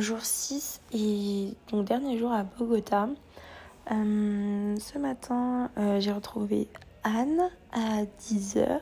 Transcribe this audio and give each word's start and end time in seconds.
jour 0.00 0.20
6 0.20 0.80
et 0.92 1.54
donc 1.70 1.86
dernier 1.86 2.18
jour 2.18 2.32
à 2.32 2.42
Bogota. 2.42 3.08
Euh, 3.90 4.76
ce 4.78 4.98
matin, 4.98 5.70
euh, 5.78 6.00
j'ai 6.00 6.12
retrouvé 6.12 6.68
Anne 7.04 7.50
à 7.72 8.04
10h. 8.20 8.80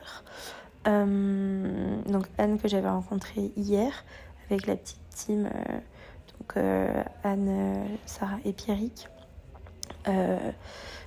Euh, 0.87 2.01
donc 2.03 2.25
Anne 2.37 2.59
que 2.59 2.67
j'avais 2.67 2.89
rencontrée 2.89 3.51
hier 3.55 4.03
avec 4.49 4.67
la 4.67 4.75
petite 4.75 5.09
team, 5.09 5.49
donc 6.29 6.63
Anne, 7.23 7.87
Sarah 8.05 8.37
et 8.45 8.53
Pierrick. 8.53 9.07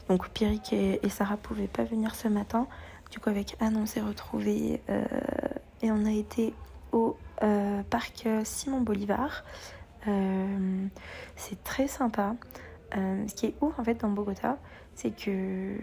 donc 0.09 0.29
Pierrick 0.31 0.73
et, 0.73 0.99
et, 1.05 1.09
Sarah 1.09 1.37
pouvaient 1.37 1.69
pas 1.69 1.85
venir 1.85 2.17
ce 2.17 2.27
matin. 2.27 2.67
Du 3.13 3.21
coup 3.21 3.31
avec 3.31 3.57
Anne 3.61 3.77
on 3.77 3.87
s'est 3.87 4.01
retrouvés 4.01 4.83
et 5.83 5.93
on 5.93 6.05
a 6.05 6.11
été 6.11 6.53
au 6.91 7.17
parc 7.91 8.27
Simon 8.43 8.81
Bolivar. 8.81 9.45
Euh, 10.07 10.87
c'est 11.37 11.63
très 11.65 11.89
sympa. 11.89 12.37
Euh, 12.97 13.27
ce 13.27 13.35
qui 13.35 13.47
est 13.47 13.55
ouf 13.61 13.79
en 13.79 13.85
fait 13.85 14.01
dans 14.01 14.09
Bogota, 14.09 14.59
c'est 14.95 15.11
que 15.11 15.75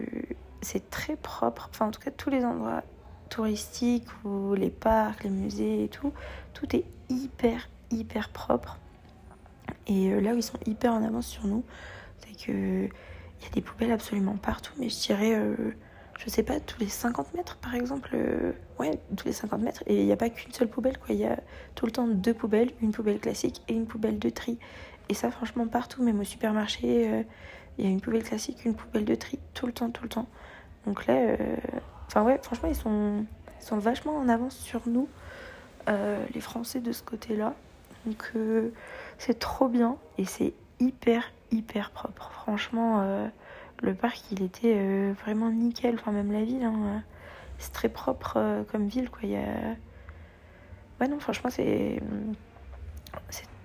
c'est 0.60 0.90
très 0.90 1.16
propre. 1.16 1.68
Enfin, 1.70 1.86
en 1.86 1.90
tout 1.90 2.00
cas, 2.00 2.10
tous 2.10 2.30
les 2.30 2.44
endroits 2.44 2.82
touristiques 3.28 4.08
ou 4.24 4.54
les 4.54 4.70
parcs, 4.70 5.24
les 5.24 5.30
musées 5.30 5.84
et 5.84 5.88
tout, 5.88 6.12
tout 6.54 6.74
est 6.74 6.84
hyper, 7.08 7.68
hyper 7.90 8.30
propre. 8.30 8.78
Et 9.86 10.12
euh, 10.12 10.20
là 10.20 10.32
où 10.32 10.36
ils 10.36 10.42
sont 10.42 10.58
hyper 10.66 10.92
en 10.92 11.02
avance 11.04 11.26
sur 11.26 11.46
nous, 11.46 11.64
c'est 12.18 12.46
que 12.46 12.88
il 13.38 13.44
y 13.44 13.46
a 13.48 13.50
des 13.52 13.60
poubelles 13.60 13.92
absolument 13.92 14.36
partout, 14.36 14.72
mais 14.78 14.88
je 14.88 14.98
dirais 14.98 15.38
je 16.18 16.30
sais 16.30 16.42
pas, 16.42 16.60
tous 16.60 16.80
les 16.80 16.88
50 16.88 17.34
mètres 17.34 17.56
par 17.56 17.74
exemple. 17.74 18.10
Euh, 18.14 18.52
ouais, 18.78 18.98
tous 19.16 19.26
les 19.26 19.32
50 19.32 19.60
mètres. 19.60 19.82
Et 19.86 20.00
il 20.00 20.06
n'y 20.06 20.12
a 20.12 20.16
pas 20.16 20.30
qu'une 20.30 20.52
seule 20.52 20.68
poubelle, 20.68 20.98
quoi. 20.98 21.14
Il 21.14 21.20
y 21.20 21.26
a 21.26 21.38
tout 21.74 21.86
le 21.86 21.92
temps 21.92 22.06
deux 22.06 22.34
poubelles, 22.34 22.72
une 22.80 22.92
poubelle 22.92 23.18
classique 23.18 23.62
et 23.68 23.74
une 23.74 23.86
poubelle 23.86 24.18
de 24.18 24.30
tri. 24.30 24.58
Et 25.08 25.14
ça, 25.14 25.30
franchement, 25.30 25.66
partout, 25.66 26.02
même 26.02 26.18
au 26.20 26.24
supermarché, 26.24 27.10
euh, 27.10 27.22
il 27.78 27.84
y 27.84 27.88
a 27.88 27.90
une 27.90 28.00
poubelle 28.00 28.24
classique, 28.24 28.64
une 28.64 28.74
poubelle 28.74 29.04
de 29.04 29.14
tri, 29.14 29.38
tout 29.54 29.66
le 29.66 29.72
temps, 29.72 29.90
tout 29.90 30.02
le 30.02 30.08
temps. 30.08 30.26
Donc 30.86 31.06
là, 31.06 31.14
euh, 31.14 31.36
enfin 32.06 32.22
ouais, 32.22 32.38
franchement, 32.42 32.68
ils 32.68 32.76
sont, 32.76 33.24
sont 33.60 33.78
vachement 33.78 34.16
en 34.16 34.28
avance 34.28 34.56
sur 34.56 34.88
nous, 34.88 35.08
les 36.34 36.40
Français 36.40 36.80
de 36.80 36.90
ce 36.90 37.02
côté-là. 37.02 37.54
Donc 38.06 38.32
c'est 39.18 39.38
trop 39.38 39.68
bien 39.68 39.96
et 40.18 40.24
c'est 40.24 40.52
hyper, 40.80 41.30
hyper 41.52 41.90
propre. 41.90 42.30
Franchement 42.32 43.28
le 43.82 43.94
parc 43.94 44.20
il 44.32 44.42
était 44.42 44.74
euh, 44.76 45.12
vraiment 45.22 45.50
nickel. 45.50 45.94
Enfin 45.94 46.12
même 46.12 46.32
la 46.32 46.44
ville 46.44 46.62
hein, 46.64 47.02
c'est 47.58 47.72
très 47.72 47.88
propre 47.88 48.34
euh, 48.36 48.62
comme 48.64 48.88
ville 48.88 49.10
quoi. 49.10 49.20
Il 49.22 49.30
y 49.30 49.36
a 49.36 49.76
ouais 51.00 51.08
non 51.08 51.18
franchement 51.18 51.50
c'est 51.50 52.00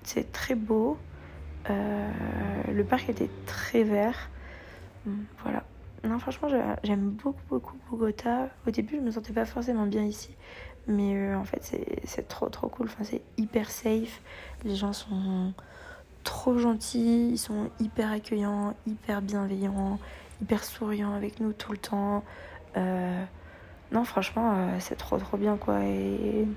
c'est 0.03 0.31
très 0.31 0.55
beau. 0.55 0.97
Euh, 1.69 2.11
le 2.71 2.83
parc 2.83 3.09
était 3.09 3.29
très 3.45 3.83
vert. 3.83 4.29
Voilà. 5.43 5.63
Non 6.03 6.19
franchement 6.19 6.47
j'aime 6.83 7.09
beaucoup 7.09 7.41
beaucoup 7.49 7.77
Bogota. 7.89 8.49
Au 8.67 8.71
début 8.71 8.95
je 8.95 9.01
me 9.01 9.11
sentais 9.11 9.33
pas 9.33 9.45
forcément 9.45 9.85
bien 9.85 10.03
ici 10.03 10.35
mais 10.87 11.35
en 11.35 11.43
fait 11.43 11.77
c'est 12.03 12.27
trop 12.27 12.49
trop 12.49 12.67
cool. 12.67 12.89
C'est 13.03 13.21
hyper 13.37 13.69
safe. 13.69 14.21
Les 14.63 14.75
gens 14.75 14.93
sont 14.93 15.53
trop 16.23 16.57
gentils, 16.57 17.29
ils 17.31 17.37
sont 17.37 17.69
hyper 17.79 18.11
accueillants, 18.11 18.75
hyper 18.85 19.21
bienveillants, 19.21 19.99
hyper 20.41 20.63
souriants 20.63 21.13
avec 21.13 21.39
nous 21.39 21.53
tout 21.53 21.71
le 21.71 21.77
temps. 21.77 22.23
Euh, 22.77 23.23
non, 23.91 24.03
franchement, 24.03 24.53
euh, 24.55 24.77
c'est 24.79 24.95
trop 24.95 25.17
trop 25.17 25.37
bien 25.37 25.57
quoi. 25.57 25.81
Et, 25.83 26.47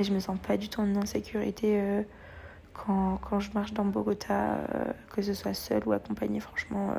je 0.00 0.12
me 0.12 0.18
sens 0.18 0.36
pas 0.38 0.56
du 0.56 0.68
tout 0.68 0.80
en 0.80 0.96
insécurité 0.96 1.80
euh, 1.80 2.02
quand, 2.72 3.18
quand, 3.18 3.38
je 3.38 3.52
marche 3.52 3.72
dans 3.72 3.84
Bogota, 3.84 4.58
que 5.12 5.22
ce 5.22 5.34
soit 5.34 5.54
seule 5.54 5.82
ou 5.86 5.92
accompagnée, 5.92 6.40
franchement. 6.40 6.94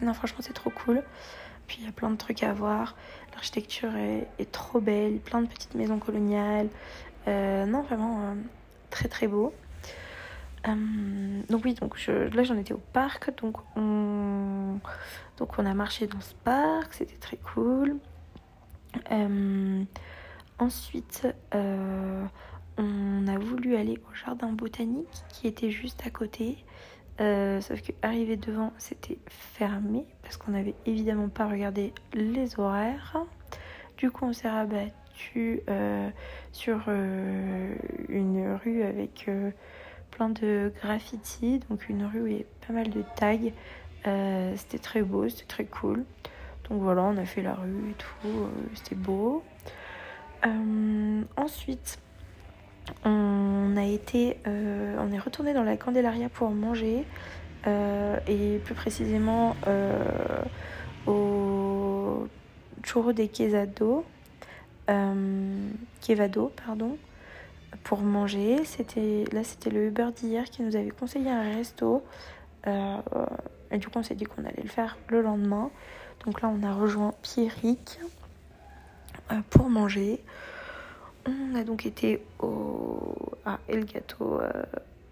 Non, 0.00 0.14
franchement, 0.14 0.38
c'est 0.40 0.54
trop 0.54 0.70
cool. 0.70 1.02
Puis 1.66 1.78
il 1.80 1.84
y 1.84 1.88
a 1.88 1.92
plein 1.92 2.10
de 2.10 2.16
trucs 2.16 2.42
à 2.42 2.52
voir. 2.54 2.96
L'architecture 3.34 3.94
est, 3.94 4.26
est, 4.38 4.50
trop 4.50 4.80
belle, 4.80 5.18
plein 5.18 5.42
de 5.42 5.46
petites 5.46 5.74
maisons 5.74 5.98
coloniales. 5.98 6.68
non, 7.26 7.82
vraiment 7.82 8.34
très 8.88 9.08
très 9.08 9.28
beau. 9.28 9.52
Euh, 10.68 11.42
donc 11.48 11.64
oui, 11.64 11.74
donc 11.74 11.96
je, 11.96 12.12
là 12.34 12.42
j'en 12.42 12.56
étais 12.56 12.74
au 12.74 12.82
parc, 12.92 13.34
donc 13.40 13.56
on, 13.76 14.78
a 15.66 15.74
marché 15.74 16.06
dans 16.06 16.20
ce 16.20 16.34
parc, 16.34 16.94
c'était 16.94 17.18
très 17.18 17.36
cool. 17.36 17.96
Euh, 19.12 19.84
ensuite, 20.58 21.28
euh, 21.54 22.24
on 22.78 23.26
a 23.26 23.38
voulu 23.38 23.76
aller 23.76 24.00
au 24.10 24.14
jardin 24.14 24.52
botanique 24.52 25.22
qui 25.28 25.46
était 25.46 25.70
juste 25.70 26.02
à 26.06 26.10
côté. 26.10 26.64
sauf 27.18 27.82
que 27.82 27.92
arrivé 28.02 28.36
devant, 28.36 28.72
c'était 28.78 29.18
fermé 29.28 30.06
parce 30.22 30.38
qu'on 30.38 30.52
n'avait 30.52 30.74
évidemment 30.86 31.28
pas 31.28 31.46
regardé 31.46 31.92
les 32.14 32.58
horaires. 32.58 33.18
Du 33.98 34.10
coup, 34.10 34.24
on 34.24 34.32
s'est 34.32 34.48
rabattu 34.48 35.62
sur 36.52 36.88
une 38.08 38.58
rue 38.64 38.82
avec 38.82 39.28
de 40.28 40.72
graffitis, 40.80 41.60
donc 41.70 41.88
une 41.88 42.04
rue 42.04 42.32
a 42.32 42.66
pas 42.66 42.72
mal 42.72 42.90
de 42.90 43.02
tags. 43.16 43.38
Euh, 44.06 44.54
c'était 44.56 44.78
très 44.78 45.02
beau, 45.02 45.28
c'était 45.28 45.44
très 45.46 45.64
cool. 45.64 46.04
Donc 46.68 46.82
voilà, 46.82 47.02
on 47.02 47.16
a 47.16 47.24
fait 47.24 47.42
la 47.42 47.54
rue 47.54 47.90
et 47.90 47.94
tout, 47.94 48.28
euh, 48.28 48.48
c'était 48.74 48.94
beau. 48.94 49.42
Euh, 50.46 51.22
ensuite, 51.36 51.98
on 53.04 53.74
a 53.76 53.84
été, 53.84 54.38
on 54.46 55.12
est 55.12 55.18
retourné 55.18 55.54
dans 55.54 55.62
la 55.62 55.76
Candelaria 55.76 56.28
pour 56.28 56.50
manger 56.50 57.04
et 57.66 58.58
plus 58.64 58.74
précisément 58.74 59.54
au 61.06 62.26
churro 62.82 63.12
de 63.12 63.26
Quesado, 63.26 64.04
Quevado, 66.00 66.52
pardon 66.66 66.96
pour 67.84 68.00
manger. 68.00 68.64
C'était 68.64 69.24
là, 69.32 69.44
c'était 69.44 69.70
le 69.70 69.86
Uber 69.86 70.08
d'hier 70.14 70.44
qui 70.44 70.62
nous 70.62 70.76
avait 70.76 70.90
conseillé 70.90 71.30
un 71.30 71.42
resto. 71.42 72.04
Euh, 72.66 72.96
et 73.70 73.78
du 73.78 73.88
coup, 73.88 73.98
on 73.98 74.02
s'est 74.02 74.14
dit 74.14 74.24
qu'on 74.24 74.44
allait 74.44 74.62
le 74.62 74.68
faire 74.68 74.96
le 75.08 75.22
lendemain. 75.22 75.70
Donc 76.24 76.42
là, 76.42 76.48
on 76.48 76.62
a 76.62 76.74
rejoint 76.74 77.14
Pierrick 77.22 78.00
euh, 79.30 79.40
pour 79.50 79.70
manger. 79.70 80.22
On 81.26 81.54
a 81.54 81.64
donc 81.64 81.86
été 81.86 82.22
au 82.38 83.14
à 83.44 83.58
El 83.68 83.84
Gâteau 83.84 84.40
euh, 84.40 84.50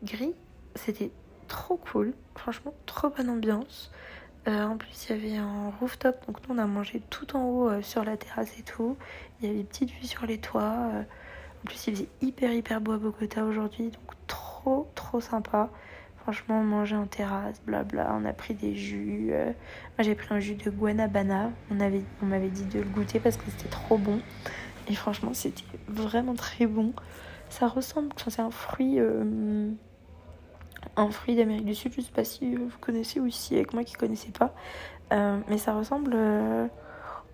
Gris. 0.02 0.34
C'était 0.74 1.10
trop 1.48 1.76
cool, 1.76 2.12
franchement, 2.34 2.74
trop 2.86 3.08
bonne 3.08 3.30
ambiance. 3.30 3.90
en 4.46 4.76
plus, 4.76 5.08
il 5.08 5.16
y 5.16 5.18
avait 5.18 5.36
un 5.36 5.70
rooftop, 5.80 6.26
donc 6.26 6.36
nous 6.46 6.54
on 6.54 6.58
a 6.58 6.66
mangé 6.66 7.02
tout 7.10 7.36
en 7.36 7.44
haut 7.44 7.82
sur 7.82 8.04
la 8.04 8.16
terrasse 8.16 8.58
et 8.58 8.62
tout. 8.62 8.96
Il 9.40 9.46
y 9.46 9.50
avait 9.50 9.60
une 9.60 9.66
petite 9.66 9.90
vue 9.90 10.06
sur 10.06 10.26
les 10.26 10.38
toits. 10.38 10.90
En 11.62 11.66
plus, 11.66 11.86
il 11.88 11.94
faisait 11.94 12.08
hyper 12.20 12.52
hyper 12.52 12.80
beau 12.80 12.92
à 12.92 12.98
Bogota 12.98 13.44
aujourd'hui, 13.44 13.90
donc 13.90 14.16
trop 14.26 14.88
trop 14.94 15.20
sympa. 15.20 15.70
Franchement, 16.22 16.62
manger 16.62 16.96
en 16.96 17.06
terrasse, 17.06 17.60
blabla. 17.64 18.14
On 18.14 18.24
a 18.26 18.32
pris 18.34 18.54
des 18.54 18.74
jus. 18.74 19.28
Euh, 19.32 19.46
moi, 19.46 20.00
j'ai 20.00 20.14
pris 20.14 20.34
un 20.34 20.40
jus 20.40 20.56
de 20.56 20.70
guanabana. 20.70 21.50
On 21.70 21.80
avait, 21.80 22.02
on 22.22 22.26
m'avait 22.26 22.50
dit 22.50 22.66
de 22.66 22.80
le 22.80 22.84
goûter 22.84 23.18
parce 23.18 23.38
que 23.38 23.44
c'était 23.50 23.70
trop 23.70 23.96
bon. 23.96 24.20
Et 24.88 24.94
franchement, 24.94 25.32
c'était 25.32 25.64
vraiment 25.88 26.34
très 26.34 26.66
bon. 26.66 26.92
Ça 27.48 27.66
ressemble, 27.66 28.10
c'est 28.16 28.42
un 28.42 28.50
fruit, 28.50 29.00
euh, 29.00 29.70
un 30.96 31.10
fruit 31.10 31.34
d'Amérique 31.34 31.64
du 31.64 31.74
Sud. 31.74 31.94
Je 31.96 32.02
sais 32.02 32.12
pas 32.12 32.24
si 32.24 32.56
vous 32.56 32.70
connaissez 32.80 33.20
ou 33.20 33.30
si 33.30 33.54
avec 33.54 33.72
moi 33.72 33.84
qui 33.84 33.94
connaissais 33.94 34.30
pas, 34.30 34.54
euh, 35.12 35.38
mais 35.48 35.56
ça 35.56 35.74
ressemble 35.74 36.14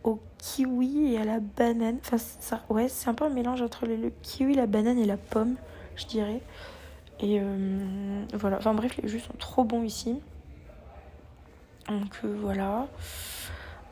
au 0.04 0.20
kiwi 0.38 1.14
et 1.14 1.18
à 1.18 1.24
la 1.24 1.40
banane. 1.40 1.98
Enfin, 2.04 2.18
ça, 2.18 2.62
ouais, 2.68 2.88
c'est 2.88 3.08
un 3.08 3.14
peu 3.14 3.24
un 3.24 3.30
mélange 3.30 3.62
entre 3.62 3.86
le, 3.86 4.12
kiwi, 4.22 4.54
la 4.54 4.66
banane 4.66 4.98
et 4.98 5.06
la 5.06 5.16
pomme, 5.16 5.56
je 5.96 6.06
dirais. 6.06 6.40
Et 7.20 7.40
euh, 7.40 8.24
voilà. 8.34 8.58
Enfin 8.58 8.74
bref, 8.74 8.96
les 8.98 9.08
jus 9.08 9.20
sont 9.20 9.34
trop 9.38 9.64
bons 9.64 9.82
ici. 9.82 10.20
Donc 11.88 12.20
euh, 12.24 12.36
voilà. 12.40 12.86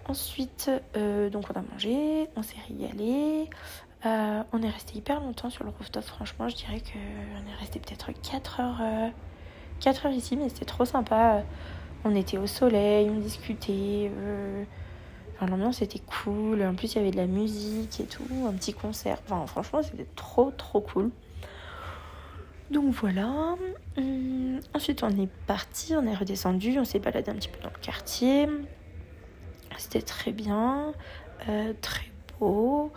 Ensuite, 0.07 0.71
euh, 0.97 1.31
donc 1.31 1.47
on 1.55 1.59
a 1.59 1.63
mangé, 1.63 2.29
on 2.37 2.43
s'est 2.43 2.57
régalé. 2.69 3.49
on 4.05 4.63
est 4.63 4.71
resté 4.71 4.99
hyper 4.99 5.21
longtemps 5.21 5.49
sur 5.49 5.65
le 5.65 5.71
rooftop, 5.71 6.03
franchement, 6.03 6.49
je 6.49 6.57
dirais 6.57 6.81
qu'on 6.81 7.51
est 7.51 7.55
resté 7.61 7.79
peut-être 7.79 8.11
4 8.11 8.61
heures, 8.61 9.13
4 9.81 10.07
heures 10.07 10.13
ici, 10.13 10.37
mais 10.37 10.49
c'était 10.49 10.65
trop 10.65 10.85
sympa. 10.85 11.45
On 12.05 12.17
était 12.17 12.37
au 12.37 12.49
soleil, 12.49 13.09
on 13.11 13.21
discutait 13.21 14.11
l'ambiance 15.47 15.83
était 15.83 16.01
cool. 16.01 16.63
En 16.63 16.75
plus, 16.75 16.95
il 16.95 16.99
y 16.99 17.01
avait 17.01 17.11
de 17.11 17.17
la 17.17 17.27
musique 17.27 18.01
et 18.01 18.05
tout, 18.05 18.25
un 18.49 18.53
petit 18.53 18.75
concert. 18.75 19.19
Enfin, 19.27 19.47
franchement, 19.47 19.83
c'était 19.83 20.07
trop, 20.17 20.51
trop 20.57 20.81
cool. 20.81 21.11
Donc 22.71 22.93
voilà. 22.95 23.57
Hum, 23.99 24.61
ensuite, 24.75 25.03
on 25.03 25.11
est 25.11 25.29
parti, 25.47 25.95
on 25.95 26.07
est 26.07 26.15
redescendu, 26.15 26.79
on 26.79 26.85
s'est 26.85 26.99
baladé 26.99 27.31
un 27.31 27.35
petit 27.35 27.49
peu 27.49 27.61
dans 27.63 27.71
le 27.71 27.81
quartier. 27.81 28.49
C'était 29.79 30.03
très 30.03 30.33
bien, 30.33 30.93
euh, 31.49 31.73
très 31.81 32.11
beau. 32.39 32.93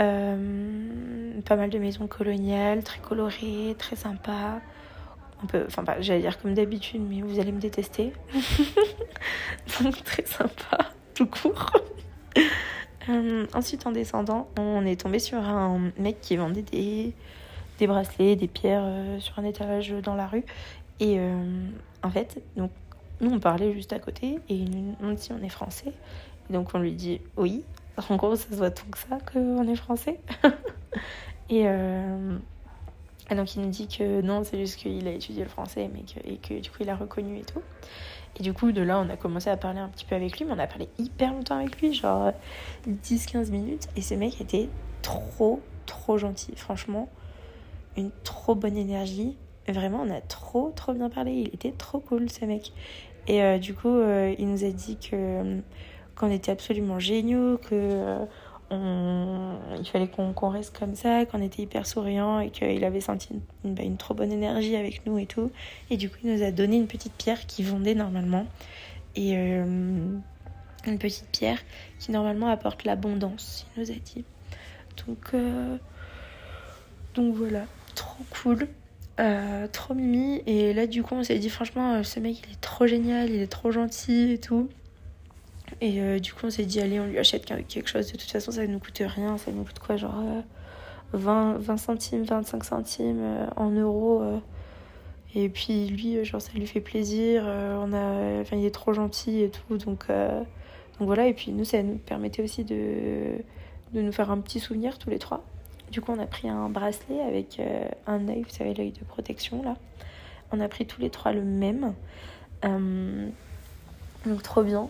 Euh, 0.00 1.40
pas 1.44 1.56
mal 1.56 1.70
de 1.70 1.78
maisons 1.78 2.06
coloniales, 2.06 2.84
très 2.84 3.00
colorées, 3.00 3.74
très 3.78 3.96
sympa. 3.96 4.60
enfin 5.42 5.84
j'allais 6.00 6.20
dire 6.20 6.40
comme 6.40 6.54
d'habitude, 6.54 7.02
mais 7.08 7.20
vous 7.22 7.40
allez 7.40 7.52
me 7.52 7.60
détester. 7.60 8.12
Donc 9.82 10.02
très 10.04 10.24
sympa, 10.24 10.78
tout. 11.26 11.52
Euh, 13.08 13.46
ensuite, 13.54 13.86
en 13.86 13.92
descendant, 13.92 14.48
on 14.58 14.84
est 14.84 15.00
tombé 15.00 15.18
sur 15.18 15.38
un 15.38 15.90
mec 15.96 16.20
qui 16.20 16.36
vendait 16.36 16.62
des, 16.62 17.14
des 17.78 17.86
bracelets, 17.86 18.36
des 18.36 18.48
pierres 18.48 18.84
euh, 18.84 19.18
sur 19.18 19.38
un 19.38 19.44
étalage 19.44 19.94
dans 20.02 20.14
la 20.14 20.26
rue. 20.26 20.44
Et 21.00 21.18
euh, 21.18 21.32
en 22.02 22.10
fait, 22.10 22.42
donc, 22.56 22.70
nous 23.20 23.30
on 23.30 23.40
parlait 23.40 23.72
juste 23.72 23.92
à 23.92 23.98
côté 23.98 24.40
et 24.48 24.64
on 25.02 25.12
dit 25.12 25.30
on 25.32 25.42
est 25.42 25.48
français. 25.48 25.92
Donc 26.50 26.74
on 26.74 26.80
lui 26.80 26.92
dit 26.92 27.20
oui. 27.36 27.64
En 28.10 28.16
gros, 28.16 28.36
ça 28.36 28.50
se 28.50 28.54
voit 28.54 28.70
tant 28.70 28.86
que 28.90 28.98
ça 28.98 29.18
qu'on 29.32 29.66
est 29.66 29.76
français. 29.76 30.20
et, 31.50 31.62
et, 31.62 33.34
donc 33.34 33.56
il 33.56 33.62
nous 33.62 33.70
dit 33.70 33.88
que 33.88 34.20
non, 34.20 34.44
c'est 34.44 34.58
juste 34.58 34.76
qu'il 34.76 35.08
a 35.08 35.12
étudié 35.12 35.44
le 35.44 35.48
français 35.48 35.90
mais 35.92 36.02
que, 36.02 36.28
et 36.28 36.36
que 36.36 36.60
du 36.60 36.70
coup 36.70 36.76
il 36.80 36.90
a 36.90 36.94
reconnu 36.94 37.38
et 37.38 37.44
tout. 37.44 37.62
Et 38.36 38.42
du 38.42 38.52
coup, 38.52 38.72
de 38.72 38.82
là, 38.82 39.00
on 39.00 39.08
a 39.10 39.16
commencé 39.16 39.50
à 39.50 39.56
parler 39.56 39.80
un 39.80 39.88
petit 39.88 40.04
peu 40.04 40.14
avec 40.14 40.38
lui, 40.38 40.44
mais 40.44 40.52
on 40.52 40.58
a 40.58 40.66
parlé 40.66 40.88
hyper 40.98 41.32
longtemps 41.32 41.58
avec 41.58 41.80
lui, 41.80 41.92
genre 41.92 42.32
10-15 42.88 43.50
minutes. 43.50 43.88
Et 43.96 44.02
ce 44.02 44.14
mec 44.14 44.40
était 44.40 44.68
trop, 45.02 45.60
trop 45.86 46.18
gentil. 46.18 46.52
Franchement, 46.56 47.08
une 47.96 48.10
trop 48.24 48.54
bonne 48.54 48.76
énergie. 48.76 49.36
Vraiment, 49.66 50.02
on 50.02 50.10
a 50.10 50.20
trop, 50.20 50.72
trop 50.74 50.92
bien 50.92 51.10
parlé. 51.10 51.32
Il 51.32 51.54
était 51.54 51.72
trop 51.72 51.98
cool, 51.98 52.30
ce 52.30 52.44
mec. 52.44 52.72
Et 53.26 53.42
euh, 53.42 53.58
du 53.58 53.74
coup, 53.74 53.88
euh, 53.88 54.34
il 54.38 54.48
nous 54.48 54.64
a 54.64 54.70
dit 54.70 54.96
que 54.96 55.60
qu'on 56.14 56.30
était 56.32 56.50
absolument 56.50 56.98
géniaux, 56.98 57.58
que 57.58 58.18
il 58.70 59.88
fallait 59.90 60.08
qu'on 60.08 60.48
reste 60.48 60.78
comme 60.78 60.94
ça, 60.94 61.24
qu'on 61.24 61.40
était 61.40 61.62
hyper 61.62 61.86
souriant 61.86 62.40
et 62.40 62.50
qu'il 62.50 62.84
avait 62.84 63.00
senti 63.00 63.28
une, 63.64 63.74
bah, 63.74 63.82
une, 63.82 63.96
trop 63.96 64.14
bonne 64.14 64.32
énergie 64.32 64.76
avec 64.76 65.06
nous 65.06 65.18
et 65.18 65.26
tout. 65.26 65.50
Et 65.90 65.96
du 65.96 66.10
coup, 66.10 66.16
il 66.24 66.34
nous 66.34 66.42
a 66.42 66.50
donné 66.50 66.76
une 66.76 66.86
petite 66.86 67.14
pierre 67.14 67.46
qui 67.46 67.62
vendait 67.62 67.94
normalement. 67.94 68.46
Et 69.16 69.36
euh, 69.36 70.18
une 70.86 70.98
petite 70.98 71.28
pierre 71.32 71.58
qui 71.98 72.12
normalement 72.12 72.48
apporte 72.48 72.84
l'abondance, 72.84 73.66
il 73.76 73.82
nous 73.82 73.90
a 73.90 73.94
dit. 73.94 74.24
Donc, 75.06 75.34
euh, 75.34 75.76
donc 77.14 77.34
voilà, 77.34 77.64
trop 77.94 78.24
cool. 78.30 78.68
Euh, 79.20 79.66
trop 79.66 79.94
mimi 79.94 80.44
et 80.46 80.72
là 80.72 80.86
du 80.86 81.02
coup 81.02 81.16
on 81.16 81.24
s'est 81.24 81.40
dit 81.40 81.50
franchement 81.50 82.04
ce 82.04 82.20
mec 82.20 82.36
il 82.38 82.52
est 82.52 82.60
trop 82.60 82.86
génial 82.86 83.28
il 83.28 83.40
est 83.40 83.48
trop 83.48 83.72
gentil 83.72 84.34
et 84.34 84.38
tout 84.38 84.68
et 85.80 86.00
euh, 86.00 86.18
du 86.18 86.32
coup, 86.32 86.46
on 86.46 86.50
s'est 86.50 86.64
dit, 86.64 86.80
allez, 86.80 86.98
on 86.98 87.06
lui 87.06 87.18
achète 87.18 87.44
quelque 87.44 87.88
chose. 87.88 88.10
De 88.12 88.18
toute 88.18 88.30
façon, 88.30 88.50
ça 88.50 88.62
ne 88.66 88.72
nous 88.72 88.80
coûte 88.80 89.00
rien. 89.00 89.38
Ça 89.38 89.52
nous 89.52 89.64
coûte 89.64 89.78
quoi 89.78 89.96
Genre 89.96 90.22
20, 91.12 91.54
euh, 91.54 91.58
20 91.58 91.76
centimes, 91.76 92.22
25 92.24 92.64
centimes 92.64 93.20
euh, 93.20 93.46
en 93.56 93.70
euros. 93.70 94.22
Et 95.34 95.48
puis 95.48 95.86
lui, 95.86 96.24
genre, 96.24 96.40
ça 96.40 96.50
lui 96.54 96.66
fait 96.66 96.80
plaisir. 96.80 97.44
on 97.46 97.92
a... 97.92 98.42
il 98.52 98.64
est 98.64 98.74
trop 98.74 98.92
gentil 98.92 99.42
et 99.42 99.50
tout. 99.50 99.76
Donc, 99.76 100.08
donc 100.08 101.06
voilà. 101.06 101.28
Et 101.28 101.34
puis 101.34 101.52
nous, 101.52 101.64
ça 101.64 101.82
nous 101.82 101.98
permettait 101.98 102.42
aussi 102.42 102.64
de... 102.64 103.38
de 103.92 104.00
nous 104.00 104.12
faire 104.12 104.30
un 104.30 104.38
petit 104.40 104.58
souvenir 104.58 104.98
tous 104.98 105.10
les 105.10 105.18
trois. 105.18 105.44
Du 105.92 106.00
coup, 106.00 106.12
on 106.12 106.18
a 106.18 106.26
pris 106.26 106.48
un 106.48 106.68
bracelet 106.68 107.20
avec 107.20 107.62
un 108.06 108.28
œil, 108.28 108.42
vous 108.42 108.50
savez, 108.50 108.74
l'œil 108.74 108.92
de 108.92 109.04
protection 109.04 109.62
là. 109.62 109.76
On 110.50 110.60
a 110.60 110.68
pris 110.68 110.86
tous 110.86 111.00
les 111.00 111.10
trois 111.10 111.32
le 111.32 111.44
même. 111.44 111.94
donc 114.24 114.42
trop 114.42 114.64
bien. 114.64 114.88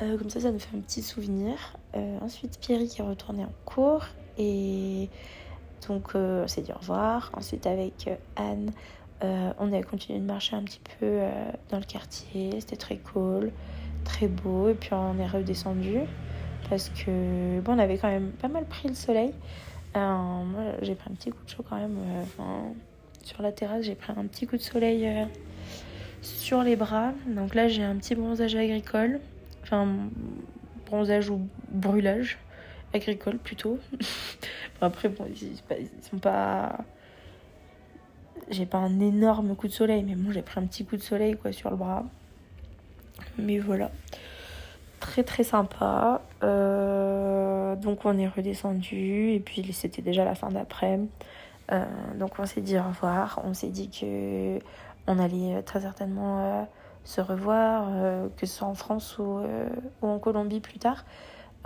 Euh, 0.00 0.16
comme 0.16 0.30
ça, 0.30 0.40
ça 0.40 0.50
nous 0.50 0.58
fait 0.58 0.74
un 0.76 0.80
petit 0.80 1.02
souvenir. 1.02 1.76
Euh, 1.94 2.18
ensuite, 2.22 2.58
Pierry 2.58 2.88
qui 2.88 3.02
est 3.02 3.04
retourné 3.04 3.44
en 3.44 3.52
cours. 3.64 4.06
Et 4.38 5.10
donc, 5.86 6.14
euh, 6.14 6.46
on 6.46 6.60
dit 6.60 6.72
au 6.72 6.78
revoir. 6.78 7.30
Ensuite, 7.34 7.66
avec 7.66 8.08
Anne, 8.36 8.70
on 9.22 9.72
a 9.72 9.82
continué 9.82 10.18
de 10.18 10.24
marcher 10.24 10.56
un 10.56 10.62
petit 10.62 10.80
peu 10.98 11.20
dans 11.68 11.78
le 11.78 11.84
quartier. 11.84 12.60
C'était 12.60 12.76
très 12.76 12.96
cool, 12.96 13.52
très 14.04 14.26
beau. 14.26 14.70
Et 14.70 14.74
puis, 14.74 14.90
on 14.92 15.18
est 15.18 15.26
redescendu 15.26 15.98
parce 16.70 16.88
que, 16.88 17.60
bon, 17.60 17.74
on 17.74 17.78
avait 17.78 17.98
quand 17.98 18.08
même 18.08 18.30
pas 18.32 18.48
mal 18.48 18.64
pris 18.64 18.88
le 18.88 18.94
soleil. 18.94 19.32
moi, 19.94 20.62
j'ai 20.80 20.94
pris 20.94 21.10
un 21.10 21.14
petit 21.14 21.30
coup 21.30 21.44
de 21.44 21.50
chaud 21.50 21.64
quand 21.68 21.76
même. 21.76 21.98
sur 23.22 23.42
la 23.42 23.52
terrasse, 23.52 23.84
j'ai 23.84 23.94
pris 23.94 24.12
un 24.16 24.26
petit 24.26 24.46
coup 24.46 24.56
de 24.56 24.62
soleil 24.62 25.08
sur 26.22 26.64
les 26.64 26.74
bras. 26.74 27.12
Donc 27.28 27.54
là, 27.54 27.68
j'ai 27.68 27.84
un 27.84 27.94
petit 27.96 28.16
bronzage 28.16 28.56
agricole 28.56 29.20
bronzage 30.86 31.30
ou 31.30 31.40
brûlage 31.70 32.38
agricole 32.94 33.38
plutôt. 33.38 33.78
après, 34.80 35.08
bon, 35.08 35.26
ils, 35.28 35.56
sont 36.02 36.18
pas. 36.18 36.78
J'ai 38.50 38.66
pas 38.66 38.78
un 38.78 39.00
énorme 39.00 39.54
coup 39.54 39.68
de 39.68 39.72
soleil, 39.72 40.02
mais 40.02 40.14
bon, 40.14 40.32
j'ai 40.32 40.42
pris 40.42 40.60
un 40.60 40.66
petit 40.66 40.84
coup 40.84 40.96
de 40.96 41.02
soleil 41.02 41.36
quoi 41.36 41.52
sur 41.52 41.70
le 41.70 41.76
bras. 41.76 42.04
Mais 43.38 43.58
voilà. 43.58 43.90
Très 45.00 45.22
très 45.22 45.44
sympa. 45.44 46.22
Euh, 46.42 47.76
donc 47.76 48.04
on 48.04 48.18
est 48.18 48.28
redescendu 48.28 49.32
et 49.32 49.40
puis 49.40 49.72
c'était 49.72 50.02
déjà 50.02 50.24
la 50.24 50.34
fin 50.34 50.48
d'après. 50.48 51.00
Euh, 51.70 51.84
donc 52.18 52.38
on 52.38 52.46
s'est 52.46 52.60
dit 52.60 52.78
au 52.78 52.82
revoir. 52.82 53.40
On 53.44 53.54
s'est 53.54 53.68
dit 53.68 53.88
que 53.88 54.58
on 55.06 55.18
allait 55.18 55.62
très 55.62 55.80
certainement 55.80 56.40
euh, 56.40 56.62
se 57.04 57.20
revoir, 57.20 57.86
euh, 57.90 58.28
que 58.36 58.46
ce 58.46 58.58
soit 58.58 58.68
en 58.68 58.74
France 58.74 59.18
ou, 59.18 59.38
euh, 59.38 59.68
en 60.02 60.18
Colombie 60.18 60.60
plus 60.60 60.78
tard, 60.78 61.04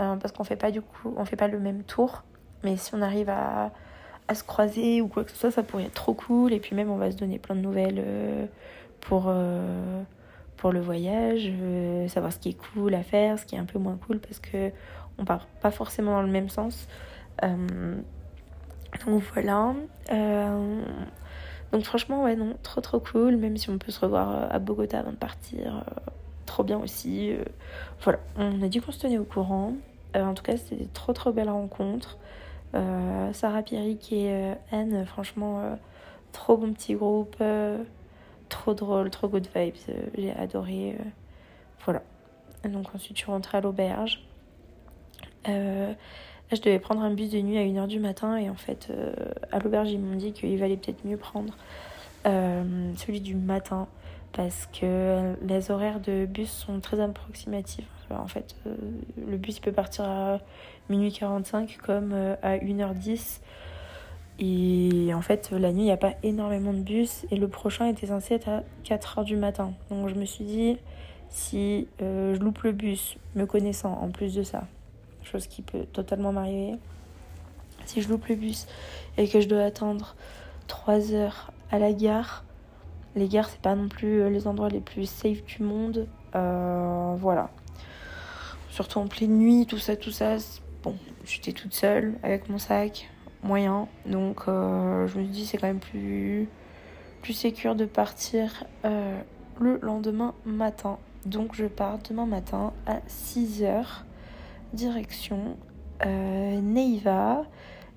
euh, 0.01 0.17
parce 0.17 0.33
qu'on 0.33 0.45
fait 0.45 0.57
pas 0.57 0.71
du 0.71 0.81
coup, 0.81 1.15
on 1.17 1.25
fait 1.25 1.37
pas 1.37 1.49
le 1.49 1.59
même 1.59 1.83
tour, 1.83 2.25
mais 2.65 2.77
si 2.77 2.95
on 2.95 3.03
arrive 3.03 3.29
à, 3.29 3.71
à, 4.29 4.35
se 4.35 4.45
croiser 4.45 5.01
ou 5.01 5.09
quoi 5.09 5.25
que 5.25 5.31
ce 5.31 5.37
soit, 5.37 5.51
ça 5.51 5.63
pourrait 5.63 5.85
être 5.85 5.95
trop 5.95 6.15
cool, 6.15 6.53
et 6.53 6.61
puis 6.61 6.75
même 6.75 6.91
on 6.91 6.97
va 6.97 7.11
se 7.11 7.17
donner 7.17 7.39
plein 7.39 7.55
de 7.55 7.61
nouvelles 7.61 8.03
pour, 9.01 9.33
pour 10.57 10.73
le 10.73 10.81
voyage, 10.81 11.53
savoir 12.09 12.33
ce 12.33 12.39
qui 12.39 12.49
est 12.51 12.59
cool 12.73 12.95
à 12.95 13.03
faire, 13.03 13.39
ce 13.39 13.45
qui 13.45 13.55
est 13.55 13.59
un 13.59 13.67
peu 13.67 13.79
moins 13.79 13.99
cool, 14.07 14.19
parce 14.19 14.41
que 14.41 14.73
on 15.19 15.25
part 15.25 15.47
pas 15.61 15.71
forcément 15.71 16.13
dans 16.13 16.23
le 16.23 16.29
même 16.29 16.49
sens. 16.49 16.89
donc 17.43 19.23
voilà. 19.33 19.75
Donc 21.73 21.85
franchement, 21.85 22.23
ouais, 22.23 22.37
non, 22.37 22.55
trop 22.63 22.81
trop 22.81 23.01
cool, 23.01 23.37
même 23.37 23.57
si 23.57 23.71
on 23.71 23.79
peut 23.79 23.91
se 23.91 24.01
revoir 24.01 24.31
euh, 24.31 24.47
à 24.51 24.59
Bogota 24.59 24.99
avant 25.01 25.11
de 25.11 25.17
partir, 25.17 25.77
euh, 25.77 26.11
trop 26.47 26.63
bien 26.63 26.79
aussi. 26.79 27.33
Euh, 27.33 27.45
voilà, 28.03 28.19
on 28.37 28.63
a 28.63 28.69
dit 28.69 28.81
qu'on 28.81 28.93
se 28.93 29.01
tenait 29.01 29.19
au 29.19 29.25
courant. 29.25 29.75
en 30.15 30.35
tout 30.35 30.43
cas, 30.43 30.57
c'était 30.57 30.87
trop 30.93 31.13
trop 31.13 31.33
belle 31.33 31.51
rencontre. 31.51 32.19
Sarah 33.33 33.63
Pierrick 33.63 34.13
et 34.13 34.53
Anne, 34.71 35.07
franchement, 35.07 35.79
trop 36.33 36.59
bon 36.59 36.75
petit 36.75 36.95
groupe, 36.95 37.43
trop 38.51 38.75
drôle, 38.75 39.09
trop 39.09 39.29
good 39.29 39.47
vibes, 39.55 39.77
j'ai 40.15 40.33
adoré. 40.35 40.99
voilà. 41.87 42.03
donc 42.65 42.95
ensuite, 42.95 43.17
je 43.17 43.23
suis 43.23 43.31
rentrée 43.33 43.59
à 43.59 43.61
l'auberge. 43.63 44.27
Là, 46.51 46.57
je 46.57 46.63
devais 46.63 46.79
prendre 46.79 47.03
un 47.03 47.11
bus 47.11 47.31
de 47.31 47.41
nuit 47.41 47.59
à 47.59 47.63
1h 47.63 47.89
du 47.89 47.99
matin 47.99 48.37
et 48.37 48.49
en 48.49 48.55
fait, 48.55 48.89
euh, 48.91 49.13
à 49.51 49.59
l'auberge, 49.59 49.91
ils 49.91 49.99
m'ont 49.99 50.15
dit 50.15 50.33
qu'il 50.33 50.57
valait 50.59 50.77
peut-être 50.77 51.05
mieux 51.05 51.17
prendre 51.17 51.53
euh, 52.25 52.93
celui 52.97 53.21
du 53.21 53.35
matin 53.35 53.89
parce 54.33 54.67
que 54.67 55.35
les 55.43 55.71
horaires 55.73 55.99
de 55.99 56.25
bus 56.25 56.51
sont 56.51 56.79
très 56.79 57.01
approximatifs. 57.01 57.89
En 58.11 58.29
fait, 58.29 58.55
euh, 58.67 58.77
le 59.29 59.37
bus 59.39 59.59
peut 59.59 59.73
partir 59.73 60.05
à 60.05 60.39
minuit 60.89 61.11
45 61.13 61.79
comme 61.85 62.15
à 62.43 62.59
1h10. 62.59 63.41
Et 64.39 65.13
en 65.15 65.23
fait, 65.23 65.51
la 65.51 65.73
nuit, 65.73 65.81
il 65.81 65.87
n'y 65.87 65.91
a 65.91 65.97
pas 65.97 66.13
énormément 66.23 66.73
de 66.73 66.83
bus 66.83 67.27
et 67.33 67.37
le 67.37 67.49
prochain 67.49 67.89
était 67.89 68.07
censé 68.07 68.35
être 68.35 68.49
à 68.49 68.63
4h 68.85 69.25
du 69.25 69.35
matin. 69.35 69.73
Donc 69.91 70.09
je 70.09 70.15
me 70.15 70.27
suis 70.27 70.45
dit, 70.45 70.77
si 71.29 71.89
je 71.99 72.39
loupe 72.39 72.63
le 72.63 72.71
bus, 72.71 73.17
me 73.35 73.47
connaissant 73.47 73.99
en 74.01 74.11
plus 74.11 74.35
de 74.35 74.45
ça, 74.45 74.65
chose 75.27 75.47
qui 75.47 75.63
peut 75.63 75.85
totalement 75.93 76.33
m'arriver. 76.33 76.79
Si 77.85 78.03
je 78.03 78.09
loupe 78.09 78.27
le 78.27 78.35
bus 78.35 78.67
et 79.17 79.29
que 79.29 79.41
je 79.41 79.49
dois 79.49 79.63
attendre 79.63 80.17
3 80.67 81.13
heures 81.13 81.53
à 81.71 81.79
la 81.79 81.93
gare, 81.93 82.45
les 83.17 83.29
gares, 83.29 83.49
c'est 83.49 83.61
pas 83.61 83.75
non 83.75 83.89
plus 83.89 84.21
euh, 84.21 84.29
les 84.29 84.47
endroits 84.47 84.69
les 84.69 84.81
plus 84.81 85.09
safe 85.09 85.43
du 85.45 85.63
monde. 85.63 86.07
Euh, 86.35 87.15
voilà. 87.19 87.51
Surtout 88.69 88.99
en 88.99 89.07
pleine 89.07 89.39
nuit, 89.39 89.67
tout 89.67 89.79
ça, 89.79 89.97
tout 89.97 90.11
ça. 90.11 90.37
Bon, 90.83 90.97
j'étais 91.25 91.53
toute 91.53 91.73
seule 91.73 92.15
avec 92.23 92.51
mon 92.51 92.59
sac, 92.59 93.09
moyen. 93.43 93.89
Donc, 94.05 94.43
euh, 94.49 95.07
je 95.07 95.19
me 95.19 95.25
dis, 95.25 95.47
c'est 95.47 95.57
quand 95.57 95.67
même 95.67 95.81
plus, 95.81 96.47
plus 97.23 97.33
sécure 97.33 97.75
de 97.75 97.87
partir 97.87 98.65
le 99.59 99.79
lendemain 99.81 100.35
matin. 100.45 100.99
Donc, 101.25 101.55
je 101.55 101.65
pars 101.65 101.99
demain 102.07 102.27
matin 102.27 102.75
à 102.87 103.01
6 103.07 103.63
heures 103.63 104.05
direction 104.73 105.57
euh, 106.05 106.61
Neiva. 106.61 107.45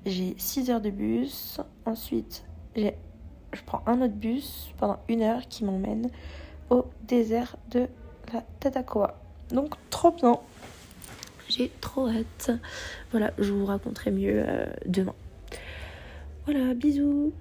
J'ai 0.05 0.35
6 0.37 0.69
heures 0.69 0.81
de 0.81 0.89
bus. 0.89 1.59
Ensuite, 1.85 2.45
je 2.75 3.61
prends 3.65 3.83
un 3.85 4.01
autre 4.01 4.13
bus 4.13 4.73
pendant 4.77 4.99
une 5.07 5.21
heure 5.21 5.47
qui 5.49 5.65
m'emmène 5.65 6.09
au 6.69 6.85
désert 7.03 7.55
de 7.71 7.87
la 8.33 8.43
Tatacoa. 8.59 9.19
Donc, 9.51 9.73
trop 9.89 10.11
bien. 10.11 10.39
J'ai 11.47 11.71
trop 11.81 12.07
hâte. 12.07 12.51
Voilà, 13.11 13.31
je 13.39 13.51
vous 13.51 13.65
raconterai 13.65 14.11
mieux 14.11 14.43
euh, 14.47 14.65
demain. 14.85 15.15
Voilà, 16.45 16.73
bisous 16.73 17.33